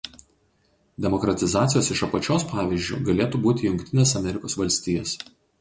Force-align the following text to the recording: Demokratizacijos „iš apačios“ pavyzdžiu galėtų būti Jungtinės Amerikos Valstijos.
Demokratizacijos 1.05 1.91
„iš 1.97 2.01
apačios“ 2.09 2.47
pavyzdžiu 2.55 2.99
galėtų 3.11 3.45
būti 3.47 3.71
Jungtinės 3.71 4.19
Amerikos 4.23 4.63
Valstijos. 4.63 5.17